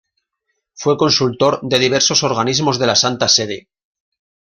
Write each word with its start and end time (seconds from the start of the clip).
Fue 0.73 0.97
consultor 0.97 1.59
de 1.61 1.77
diversos 1.77 2.23
organismos 2.23 2.79
de 2.79 2.87
la 2.87 2.95
Santa 2.95 3.27
Sede. 3.27 3.67